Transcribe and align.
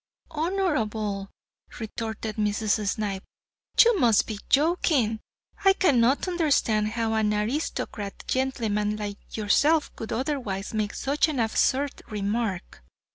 "Honorable," 0.31 1.29
retorted 1.79 2.37
Mrs. 2.37 2.93
Snipe; 2.95 3.23
"you 3.85 3.99
must 3.99 4.25
be 4.25 4.39
joking. 4.49 5.19
I 5.63 5.73
cannot 5.73 6.27
understand 6.27 6.87
how 6.87 7.13
an 7.13 7.31
aristocratic 7.31 8.25
gentleman 8.25 8.95
like 8.97 9.37
yourself 9.37 9.91
would 9.99 10.11
otherwise 10.11 10.73
make 10.73 10.95
such 10.95 11.27
an 11.27 11.39
absurd 11.39 12.01
remark." 12.09 12.83